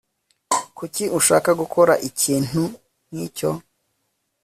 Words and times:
kuki 0.77 1.03
ushaka 1.17 1.49
gukora 1.61 1.93
ikintu 2.09 2.61
nkicyo 3.09 3.51